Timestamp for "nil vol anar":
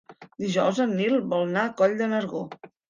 1.03-1.69